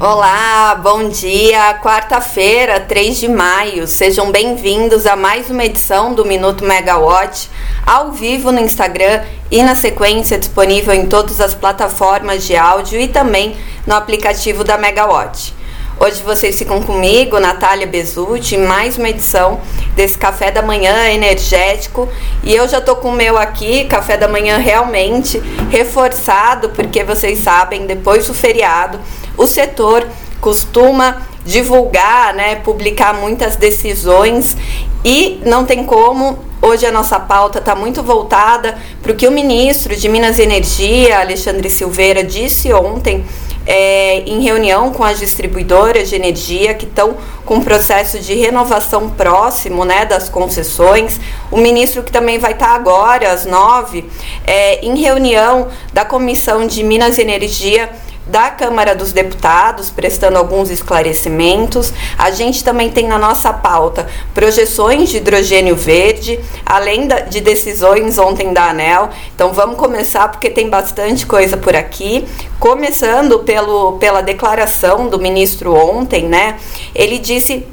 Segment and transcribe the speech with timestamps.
[0.00, 1.74] Olá, bom dia.
[1.82, 3.84] Quarta-feira, 3 de maio.
[3.88, 7.50] Sejam bem-vindos a mais uma edição do Minuto Megawatt,
[7.84, 13.08] ao vivo no Instagram e na sequência disponível em todas as plataformas de áudio e
[13.08, 15.57] também no aplicativo da Megawatt.
[16.00, 19.60] Hoje vocês ficam comigo, Natália Bezutti, mais uma edição
[19.96, 22.08] desse café da manhã energético.
[22.44, 27.40] E eu já tô com o meu aqui, café da manhã realmente reforçado, porque vocês
[27.40, 29.00] sabem, depois do feriado,
[29.36, 30.06] o setor
[30.40, 34.56] costuma divulgar, né, publicar muitas decisões
[35.04, 36.38] e não tem como.
[36.62, 40.42] Hoje a nossa pauta está muito voltada para o que o ministro de Minas e
[40.42, 43.24] Energia, Alexandre Silveira, disse ontem
[43.68, 49.84] é, em reunião com as distribuidoras de energia que estão com processo de renovação próximo
[49.84, 51.20] né, das concessões.
[51.50, 54.08] O ministro que também vai estar agora, às nove,
[54.46, 57.90] é, em reunião da Comissão de Minas e Energia
[58.28, 61.92] da Câmara dos Deputados, prestando alguns esclarecimentos.
[62.16, 68.52] A gente também tem na nossa pauta projeções de hidrogênio verde, além de decisões ontem
[68.52, 69.08] da ANEL.
[69.34, 72.26] Então vamos começar porque tem bastante coisa por aqui.
[72.60, 76.56] Começando pelo, pela declaração do ministro ontem, né?
[76.94, 77.66] Ele disse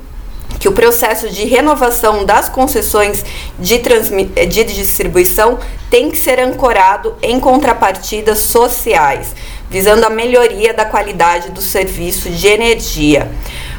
[0.59, 3.25] que o processo de renovação das concessões
[3.59, 9.35] de, de distribuição tem que ser ancorado em contrapartidas sociais
[9.69, 13.31] visando a melhoria da qualidade do serviço de energia.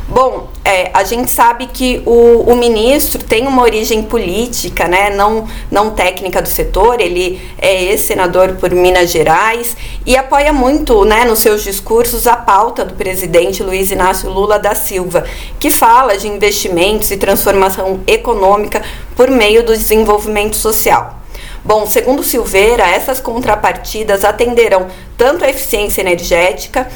[0.08, 5.48] Bom, é, a gente sabe que o, o, ministro tem uma origem política, né, não,
[5.68, 9.76] não técnica do setor, ele é ex-senador por Minas Gerais
[10.06, 14.76] e apoia muito né, nos seus discursos a pauta do presidente Luiz Inácio Lula da
[14.76, 15.24] Silva,
[15.58, 18.82] que fala de investimentos e transformação econômica
[19.16, 21.25] por meio do desenvolvimento social.
[21.67, 24.86] Bom, segundo Silveira, essas contrapartidas atenderão
[25.19, 26.86] tanto a eficiência energética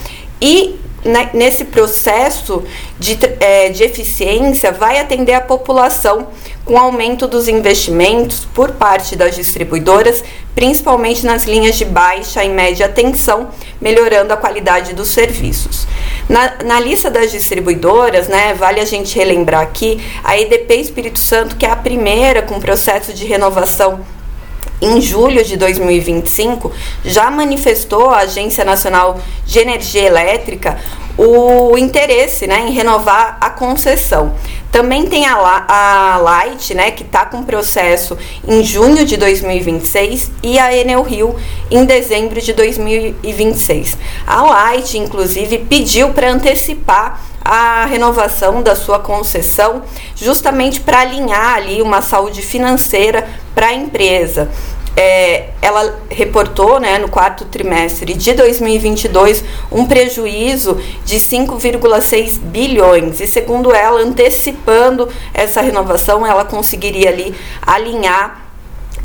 [0.41, 2.63] e né, nesse processo
[2.97, 6.29] de, é, de eficiência vai atender a população
[6.65, 10.23] com aumento dos investimentos por parte das distribuidoras,
[10.55, 13.49] principalmente nas linhas de baixa e média tensão,
[13.81, 15.85] melhorando a qualidade dos serviços.
[16.29, 21.57] Na, na lista das distribuidoras, né, vale a gente relembrar aqui a EDP Espírito Santo,
[21.57, 24.07] que é a primeira com processo de renovação
[24.81, 26.73] em julho de 2025,
[27.05, 30.79] já manifestou a Agência Nacional de Energia Elétrica
[31.23, 34.33] o interesse né, em renovar a concessão.
[34.73, 35.35] Também tem a,
[35.69, 38.17] a Light, né, que está com processo
[38.49, 41.37] em junho de 2026, e a Enel Rio
[41.71, 43.99] em dezembro de 2026.
[44.27, 49.83] A Light, inclusive, pediu para antecipar a renovação da sua concessão,
[50.17, 54.49] justamente para alinhar ali uma saúde financeira para a empresa.
[55.03, 63.19] É, ela reportou né, no quarto trimestre de 2022 um prejuízo de 5,6 bilhões.
[63.19, 68.45] E segundo ela antecipando essa renovação ela conseguiria ali alinhar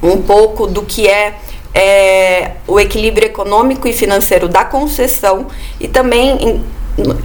[0.04, 1.36] um pouco do que é
[1.74, 5.48] é, o equilíbrio econômico e financeiro da concessão
[5.80, 6.62] e também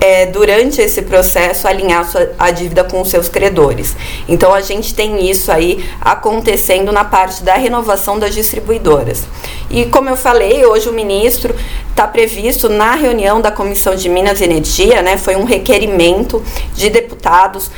[0.00, 3.97] é, durante esse processo alinhar sua, a dívida com os seus credores.
[4.28, 9.25] Então a gente tem isso aí acontecendo na parte da renovação das distribuidoras.
[9.70, 11.54] E como eu falei, hoje o ministro
[11.91, 16.42] está previsto na reunião da Comissão de Minas e Energia, né, foi um requerimento
[16.75, 17.70] de deputados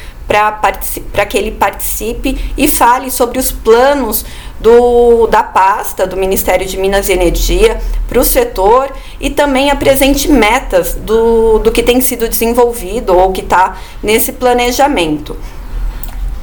[1.12, 4.24] para que ele participe e fale sobre os planos
[4.58, 8.90] do, da pasta do Ministério de Minas e Energia para o setor
[9.20, 15.36] e também apresente metas do, do que tem sido desenvolvido ou que está nesse planejamento.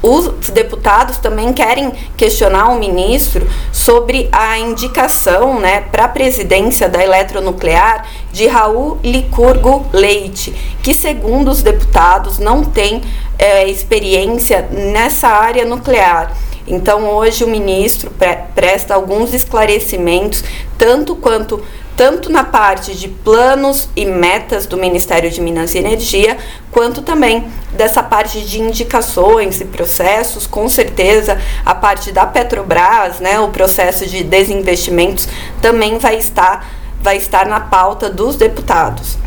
[0.02, 7.02] Os deputados também querem questionar o ministro sobre a indicação né, para a presidência da
[7.04, 13.02] eletronuclear de Raul Licurgo Leite, que, segundo os deputados, não tem
[13.38, 16.36] é, experiência nessa área nuclear.
[16.66, 20.44] Então, hoje o ministro pre presta alguns esclarecimentos,
[20.78, 21.62] tanto quanto
[21.96, 26.38] tanto na parte de planos e metas do Ministério de Minas e Energia,
[26.72, 33.38] quanto também dessa parte de indicações e processos, com certeza a parte da Petrobras, né,
[33.38, 35.28] o processo de desinvestimentos
[35.60, 39.18] também vai estar vai estar na pauta dos deputados.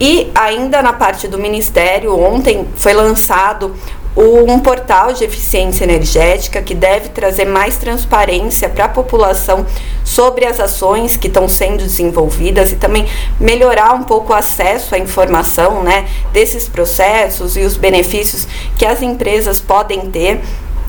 [0.00, 3.74] E ainda na parte do Ministério, ontem foi lançado
[4.16, 9.64] um portal de eficiência energética que deve trazer mais transparência para a população
[10.04, 13.06] sobre as ações que estão sendo desenvolvidas e também
[13.40, 18.46] melhorar um pouco o acesso à informação né, desses processos e os benefícios
[18.76, 20.40] que as empresas podem ter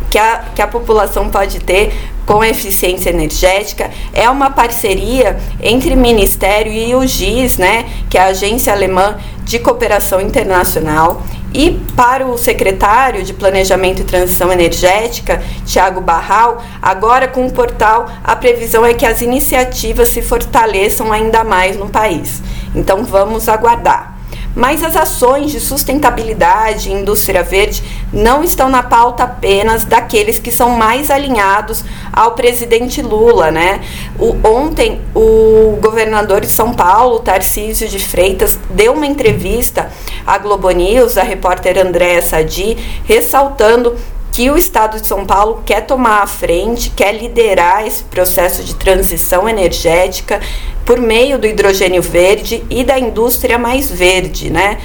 [0.09, 1.93] que a, que a população pode ter
[2.25, 8.21] com eficiência energética é uma parceria entre o Ministério e o GIS, né, que é
[8.21, 11.21] a Agência Alemã de Cooperação Internacional
[11.53, 18.07] e para o secretário de Planejamento e Transição Energética, Tiago Barral, agora com o portal,
[18.23, 22.41] a previsão é que as iniciativas se fortaleçam ainda mais no país.
[22.73, 24.12] Então vamos aguardar.
[24.55, 30.51] Mas as ações de sustentabilidade e indústria verde não estão na pauta apenas daqueles que
[30.51, 33.81] são mais alinhados ao presidente Lula, né?
[34.19, 39.91] O, ontem, o governador de São Paulo, Tarcísio de Freitas, deu uma entrevista
[40.25, 43.95] à Globo News, a repórter Andréa Sadi, ressaltando
[44.33, 48.73] que o Estado de São Paulo quer tomar a frente, quer liderar esse processo de
[48.73, 50.41] transição energética
[50.83, 54.79] por meio do hidrogênio verde e da indústria mais verde, né?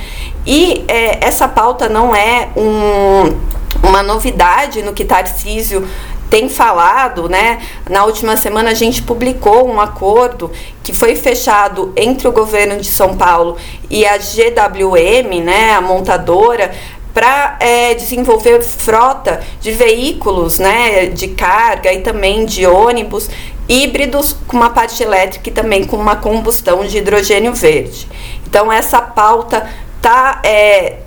[0.47, 5.89] E é, essa pauta não é um, uma novidade no que Tarcísio
[6.29, 7.59] tem falado, né?
[7.89, 10.53] Na última semana a gente publicou um acordo
[10.83, 13.57] que foi fechado entre o governo de São Paulo
[13.91, 16.71] e a GWM, né, a montadora,
[17.19, 23.29] para é, desenvolver frota de veículos né, de carga e também de ônibus
[23.69, 28.07] híbridos com uma parte elétrica e também com uma combustão de hidrogênio verde.
[28.47, 30.99] Então essa pauta está é,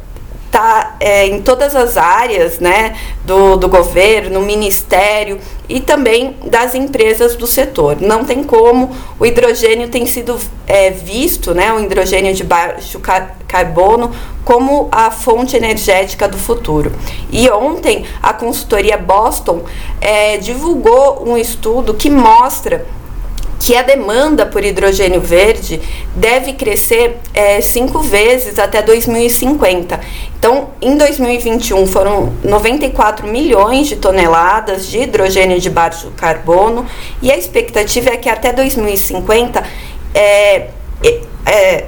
[0.51, 5.39] tá, é, em todas as áreas né, do, do governo, ministério
[5.69, 8.01] e também das empresas do setor.
[8.01, 10.37] Não tem como, o hidrogênio tem sido
[10.67, 12.99] é, visto, né, o hidrogênio de baixo
[13.47, 14.11] carbono,
[14.43, 16.91] como a fonte energética do futuro.
[17.31, 19.63] E ontem a consultoria Boston
[20.01, 22.85] é, divulgou um estudo que mostra
[23.61, 25.79] que a demanda por hidrogênio verde
[26.15, 29.99] deve crescer é, cinco vezes até 2050.
[30.37, 36.87] Então, em 2021 foram 94 milhões de toneladas de hidrogênio de baixo carbono
[37.21, 39.63] e a expectativa é que até 2050
[40.15, 40.67] é,
[41.45, 41.85] é,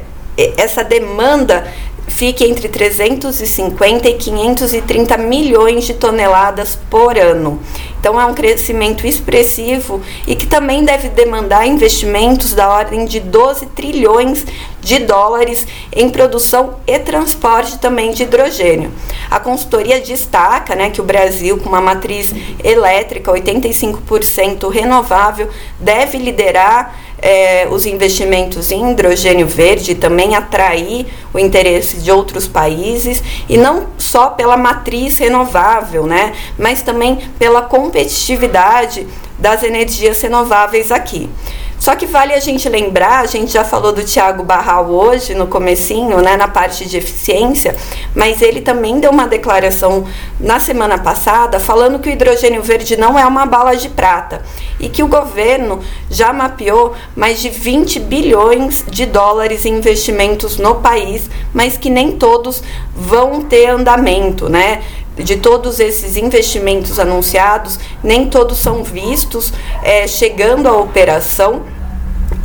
[0.58, 1.66] essa demanda
[2.08, 7.60] fique entre 350 e 530 milhões de toneladas por ano.
[8.00, 13.68] Então é um crescimento expressivo e que também deve demandar investimentos da ordem de 12
[13.68, 14.46] trilhões
[14.84, 15.66] de dólares
[15.96, 18.92] em produção e transporte também de hidrogênio.
[19.32, 22.34] A consultoria destaca né, que o Brasil, com uma matriz
[22.64, 25.50] elétrica 85% renovável,
[25.80, 33.24] deve liderar é, os investimentos em hidrogênio verde, também atrair o interesse de outros países
[33.48, 39.08] e não só pela matriz renovável, né, mas também pela competitividade
[39.40, 41.30] das energias renováveis aqui.
[41.84, 45.48] Só que vale a gente lembrar, a gente já falou do Tiago Barral hoje no
[45.48, 47.76] comecinho, né, na parte de eficiência,
[48.16, 50.08] mas ele também deu uma declaração
[50.40, 54.44] na semana passada falando que o hidrogênio verde não é uma bala de prata
[54.80, 60.76] e que o governo já mapeou mais de 20 bilhões de dólares em investimentos no
[60.76, 62.64] país, mas que nem todos
[62.96, 64.82] vão ter andamento, né?
[65.16, 69.54] de todos esses investimentos anunciados, nem todos são vistos
[69.84, 71.62] é, chegando à operação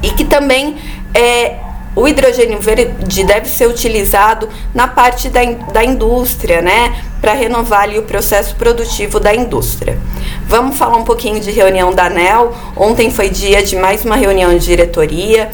[0.02, 0.76] e que também
[1.14, 1.56] é,
[1.94, 5.40] o hidrogênio verde deve ser utilizado na parte da,
[5.72, 9.98] da indústria, né, para renovar ali o processo produtivo da indústria.
[10.46, 12.54] Vamos falar um pouquinho de reunião da ANEL.
[12.76, 15.50] Ontem foi dia de mais uma reunião de diretoria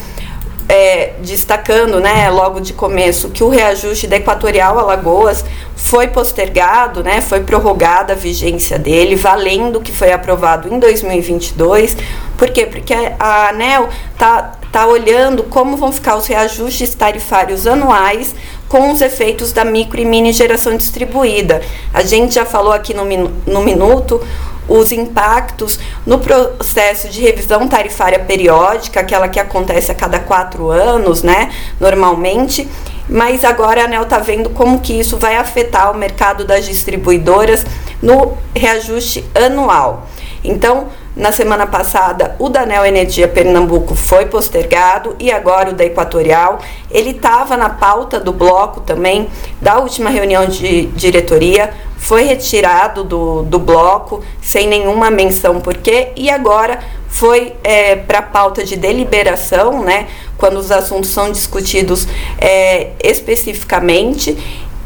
[0.67, 7.21] é, destacando, né, logo de começo, que o reajuste da Equatorial Alagoas foi postergado, né,
[7.21, 11.95] foi prorrogada a vigência dele, valendo que foi aprovado em 2022.
[12.37, 12.65] Por quê?
[12.65, 18.35] Porque a ANEL tá, tá olhando como vão ficar os reajustes tarifários anuais
[18.67, 21.61] com os efeitos da micro e mini geração distribuída.
[21.93, 23.05] A gente já falou aqui no,
[23.45, 24.21] no minuto
[24.67, 31.21] os impactos no processo de revisão tarifária periódica, aquela que acontece a cada quatro anos,
[31.21, 32.67] né, normalmente,
[33.07, 37.63] mas agora a ANEL está vendo como que isso vai afetar o mercado das distribuidoras
[38.01, 40.07] no reajuste anual.
[40.43, 45.85] Então, na semana passada, o da Neo Energia Pernambuco foi postergado e agora o da
[45.85, 46.59] Equatorial.
[46.91, 49.29] Ele estava na pauta do bloco também
[49.61, 56.09] da última reunião de diretoria, foi retirado do, do bloco sem nenhuma menção por quê
[56.17, 62.05] e agora foi é, para a pauta de deliberação, né, quando os assuntos são discutidos
[62.37, 64.37] é, especificamente.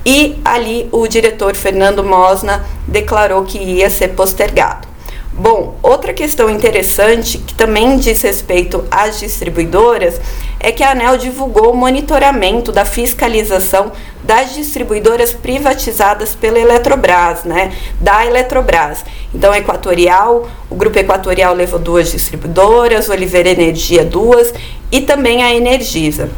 [0.05, 4.88] E ali o diretor Fernando Mosna declarou que ia ser postergado.
[5.31, 10.19] Bom, outra questão interessante que também diz respeito às distribuidoras
[10.59, 13.91] é que a ANEL divulgou o monitoramento da fiscalização
[14.23, 17.71] das distribuidoras privatizadas pela Eletrobras, né?
[18.01, 19.05] Da Eletrobras.
[19.33, 24.53] Então, Equatorial, o Grupo Equatorial levou duas distribuidoras, Oliveira Energia duas
[24.91, 26.29] e também a Energisa.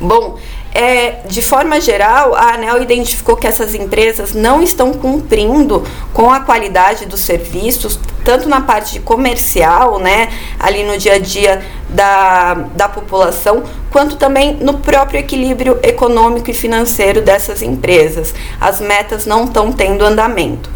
[0.00, 0.38] Bom,
[0.74, 6.40] é, de forma geral, a ANEL identificou que essas empresas não estão cumprindo com a
[6.40, 12.88] qualidade dos serviços, tanto na parte comercial, né, ali no dia a dia da, da
[12.88, 18.34] população, quanto também no próprio equilíbrio econômico e financeiro dessas empresas.
[18.58, 20.70] As metas não estão tendo andamento.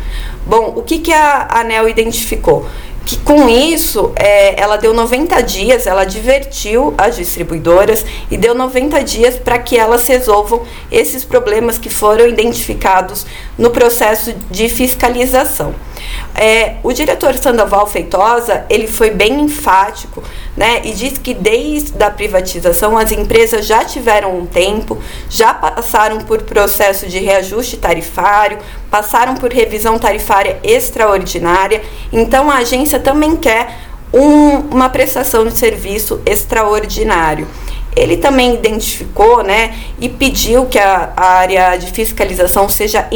[0.46, 2.68] Bom, o que, que a ANEL identificou?
[3.06, 9.02] Que com isso é, ela deu 90 dias, ela divertiu as distribuidoras e deu 90
[9.04, 13.25] dias para que elas resolvam esses problemas que foram identificados
[13.56, 15.72] no processo de fiscalização.
[16.34, 20.22] É, o diretor Sandoval Feitosa ele foi bem enfático
[20.54, 24.98] né, e disse que desde a privatização as empresas já tiveram um tempo,
[25.30, 28.58] já passaram por processo de reajuste tarifário,
[28.90, 31.82] passaram por revisão tarifária extraordinária,
[32.12, 33.75] então a agência também quer
[34.12, 37.46] um, uma prestação de serviço extraordinário.
[37.94, 43.08] Ele também identificou né, e pediu que a, a área de fiscalização seja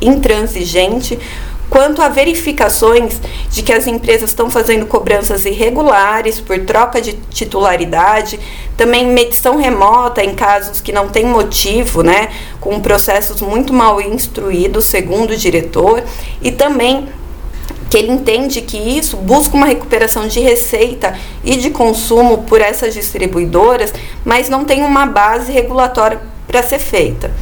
[0.00, 1.18] intransigente
[1.70, 8.40] quanto a verificações de que as empresas estão fazendo cobranças irregulares por troca de titularidade,
[8.76, 12.28] também medição remota em casos que não tem motivo, né,
[12.60, 16.02] com processos muito mal instruídos, segundo o diretor,
[16.42, 17.08] e também
[17.88, 22.94] que ele entende que isso busca uma recuperação de receita e de consumo por essas
[22.94, 23.92] distribuidoras,
[24.24, 27.32] mas não tem uma base regulatória para ser feita.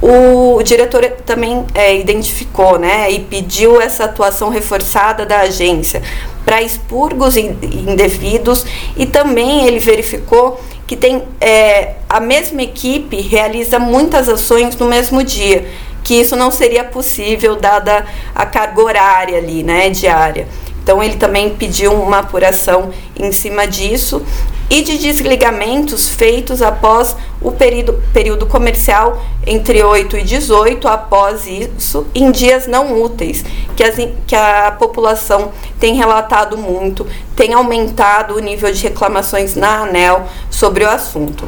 [0.00, 6.02] O diretor também é, identificou né, e pediu essa atuação reforçada da agência
[6.44, 8.64] para expurgos indevidos
[8.96, 15.22] e também ele verificou que tem é, a mesma equipe realiza muitas ações no mesmo
[15.22, 15.68] dia,
[16.02, 20.48] que isso não seria possível dada a carga horária ali, né, diária.
[20.88, 24.22] Então ele também pediu uma apuração em cima disso
[24.70, 32.06] e de desligamentos feitos após o período, período comercial entre 8 e 18, após isso,
[32.14, 33.44] em dias não úteis,
[33.76, 39.82] que, as, que a população tem relatado muito, tem aumentado o nível de reclamações na
[39.82, 41.46] ANEL sobre o assunto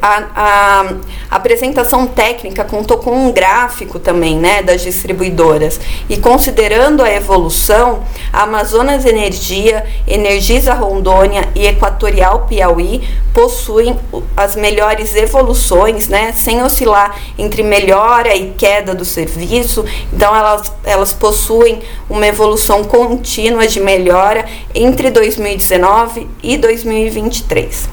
[0.00, 0.94] a, a,
[1.30, 5.80] apresentação técnica contou com um gráfico também, né, das distribuidoras.
[6.08, 8.02] E considerando a evolução,
[8.32, 13.98] a Amazonas Energia, Energisa Rondônia e Equatorial Piauí possuem
[14.36, 19.84] as melhores evoluções, né, sem oscilar entre melhora e queda do serviço.
[20.12, 27.88] Então elas, elas possuem uma evolução contínua de melhora entre 2019 e 2023.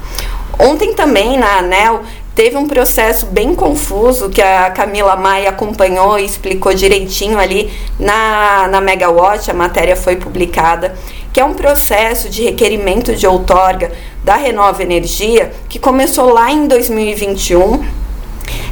[0.57, 2.01] Ontem também na ANEL
[2.35, 8.67] teve um processo bem confuso que a Camila Maia acompanhou e explicou direitinho ali na,
[8.69, 10.95] na Megawatt, a matéria foi publicada,
[11.33, 13.91] que é um processo de requerimento de outorga
[14.23, 17.99] da Renova Energia que começou lá em 2021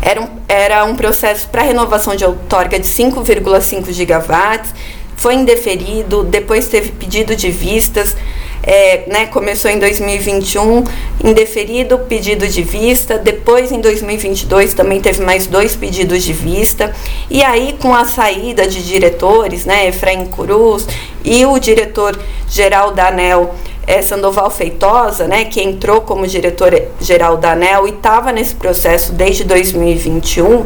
[0.02, 4.74] era um, era um processo para renovação de outorga de 5,5 gigawatts,
[5.16, 8.16] foi indeferido, depois teve pedido de vistas,
[8.64, 10.84] é, né, começou em 2021,
[11.24, 16.94] indeferido, pedido de vista, depois em 2022 também teve mais dois pedidos de vista,
[17.30, 20.88] e aí com a saída de diretores, né, Efraim Cruz
[21.24, 23.56] e o diretor-geral da ANEL,
[23.88, 29.46] é, Sandoval Feitosa, né, que entrou como diretor-geral da ANEL e estava nesse processo desde
[29.46, 30.66] 2021,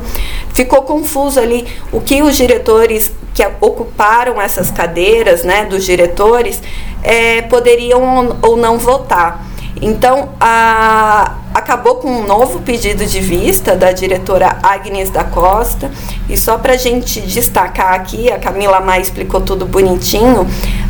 [0.51, 6.61] ficou confuso ali o que os diretores que ocuparam essas cadeiras, né, dos diretores,
[7.03, 9.45] é, poderiam ou não votar.
[9.81, 15.89] Então, a, acabou com um novo pedido de vista da diretora Agnes da Costa.
[16.29, 20.47] E só para a gente destacar aqui, a Camila Maia explicou tudo bonitinho.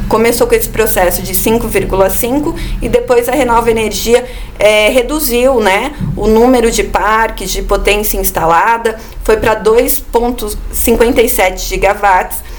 [0.07, 4.25] Começou com esse processo de 5,5 e depois a Renova Energia
[4.59, 12.51] é, reduziu né, o número de parques de potência instalada, foi para 2,57 gigawatts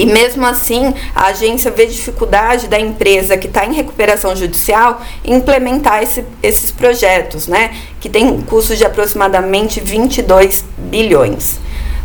[0.00, 6.02] e mesmo assim, a agência vê dificuldade da empresa que está em recuperação judicial implementar
[6.02, 7.76] esse, esses projetos, né?
[8.00, 11.60] Que tem custo de aproximadamente 22 bilhões.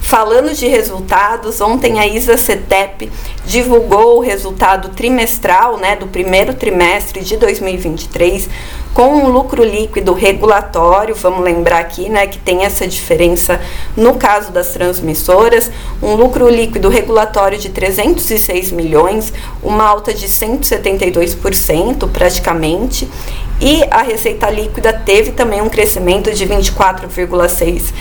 [0.05, 3.11] Falando de resultados, ontem a ISA CETEP
[3.43, 8.47] divulgou o resultado trimestral né, do primeiro trimestre de 2023
[8.93, 13.59] com um lucro líquido regulatório, vamos lembrar aqui né, que tem essa diferença
[13.97, 15.71] no caso das transmissoras,
[16.01, 23.09] um lucro líquido regulatório de 306 milhões, uma alta de 172% praticamente,
[23.59, 27.93] e a receita líquida teve também um crescimento de 24,6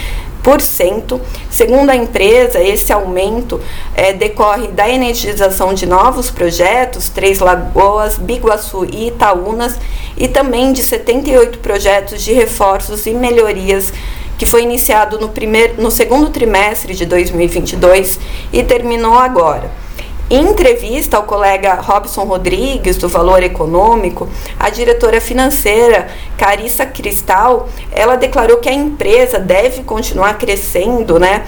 [1.50, 3.60] Segundo a empresa, esse aumento
[3.96, 9.76] é, decorre da energização de novos projetos, Três Lagoas, Biguaçu e Itaúnas,
[10.16, 13.92] e também de 78 projetos de reforços e melhorias
[14.36, 18.20] que foi iniciado no, primeiro, no segundo trimestre de 2022
[18.52, 19.83] e terminou agora.
[20.31, 24.26] Em entrevista ao colega Robson Rodrigues, do Valor Econômico,
[24.59, 31.45] a diretora financeira Carissa Cristal, ela declarou que a empresa deve continuar crescendo, né,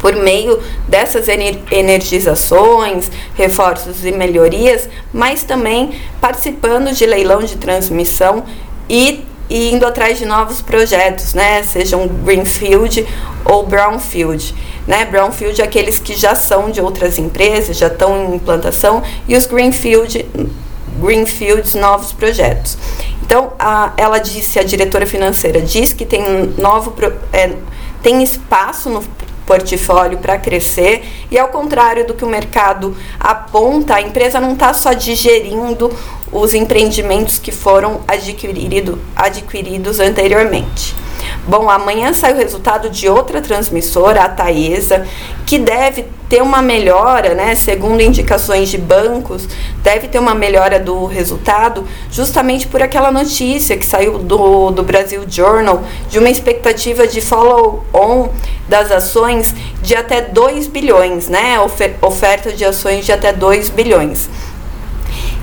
[0.00, 1.28] por meio dessas
[1.70, 8.42] energizações, reforços e melhorias, mas também participando de leilão de transmissão
[8.90, 13.06] e, e indo atrás de novos projetos, né, sejam greenfield
[13.44, 14.54] ou brownfield.
[14.86, 15.04] Né?
[15.04, 19.44] Brownfield é aqueles que já são de outras empresas, já estão em implantação, e os
[19.44, 20.26] Greenfield,
[20.98, 22.78] Greenfields, novos projetos.
[23.22, 26.22] Então, a, ela disse, a diretora financeira diz que tem
[26.56, 26.94] novo
[27.30, 27.52] é,
[28.02, 29.04] tem espaço no
[29.52, 34.72] portfólio para crescer e ao contrário do que o mercado aponta, a empresa não está
[34.72, 35.92] só digerindo
[36.32, 40.94] os empreendimentos que foram adquirido, adquiridos anteriormente.
[41.46, 45.04] Bom, amanhã sai o resultado de outra transmissora, a Taesa,
[45.44, 49.48] que deve ter uma melhora, né, segundo indicações de bancos,
[49.82, 55.24] deve ter uma melhora do resultado, justamente por aquela notícia que saiu do, do Brasil
[55.28, 58.28] Journal, de uma expectativa de follow-on
[58.68, 61.58] das ações de até 2 bilhões, né,
[62.00, 64.30] oferta de ações de até 2 bilhões.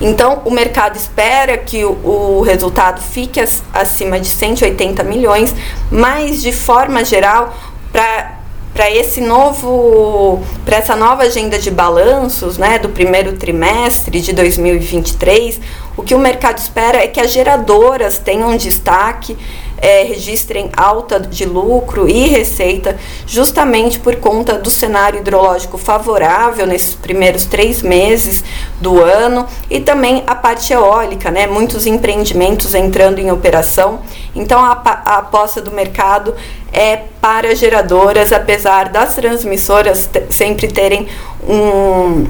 [0.00, 5.54] Então, o mercado espera que o, o resultado fique as, acima de 180 milhões,
[5.90, 7.54] mas de forma geral,
[7.92, 8.40] para
[8.72, 15.60] para esse novo para essa nova agenda de balanços, né, do primeiro trimestre de 2023,
[15.96, 19.36] o que o mercado espera é que as geradoras tenham destaque
[19.80, 22.96] é, registrem alta de lucro e receita,
[23.26, 28.44] justamente por conta do cenário hidrológico favorável nesses primeiros três meses
[28.80, 31.46] do ano e também a parte eólica, né?
[31.46, 34.00] Muitos empreendimentos entrando em operação.
[34.34, 34.72] Então a,
[35.04, 36.34] a aposta do mercado
[36.72, 41.08] é para geradoras, apesar das transmissoras sempre terem
[41.46, 42.26] um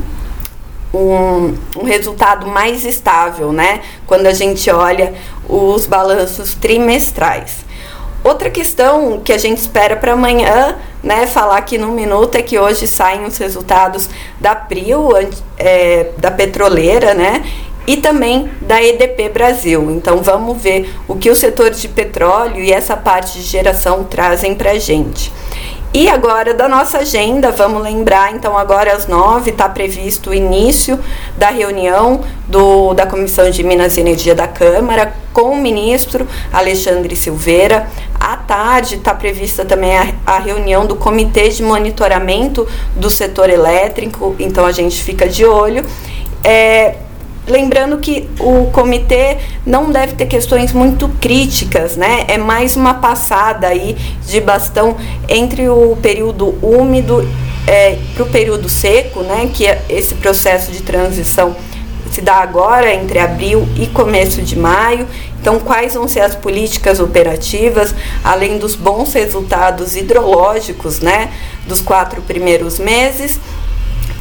[0.92, 3.80] um, um, resultado mais estável, né?
[4.06, 5.14] Quando a gente olha
[5.50, 7.64] os balanços trimestrais.
[8.22, 12.58] Outra questão que a gente espera para amanhã, né, falar aqui no minuto, é que
[12.58, 15.08] hoje saem os resultados da Prio,
[15.56, 17.42] é, da petroleira, né,
[17.86, 19.90] e também da EDP Brasil.
[19.90, 24.54] Então vamos ver o que o setor de petróleo e essa parte de geração trazem
[24.54, 25.32] para a gente.
[25.92, 31.00] E agora da nossa agenda, vamos lembrar, então agora às nove está previsto o início
[31.36, 37.16] da reunião do, da Comissão de Minas e Energia da Câmara com o ministro Alexandre
[37.16, 37.88] Silveira.
[38.20, 44.36] À tarde está prevista também a, a reunião do Comitê de Monitoramento do Setor Elétrico,
[44.38, 45.84] então a gente fica de olho.
[46.44, 46.98] É,
[47.46, 52.24] Lembrando que o comitê não deve ter questões muito críticas, né?
[52.28, 54.96] É mais uma passada aí de bastão
[55.28, 57.26] entre o período úmido
[57.66, 59.50] é, para o período seco, né?
[59.52, 61.56] Que é esse processo de transição
[62.10, 65.06] se dá agora entre abril e começo de maio.
[65.40, 71.32] Então, quais vão ser as políticas operativas, além dos bons resultados hidrológicos, né,
[71.66, 73.40] dos quatro primeiros meses?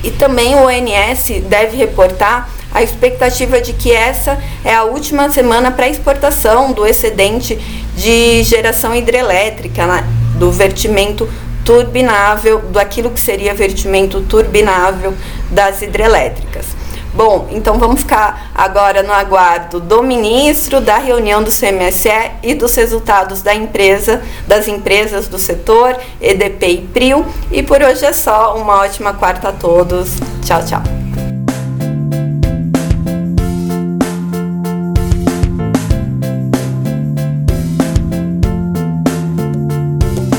[0.03, 5.71] E também o ONS deve reportar a expectativa de que essa é a última semana
[5.71, 7.55] para exportação do excedente
[7.95, 11.27] de geração hidrelétrica, né, do vertimento
[11.65, 15.13] turbinável, do aquilo que seria vertimento turbinável
[15.51, 16.78] das hidrelétricas.
[17.19, 22.73] Bom, então vamos ficar agora no aguardo do ministro, da reunião do CMSE e dos
[22.73, 27.25] resultados da empresa, das empresas do setor, EDP e PRIO.
[27.51, 28.55] E por hoje é só.
[28.55, 30.11] Uma ótima quarta a todos.
[30.45, 31.08] Tchau, tchau.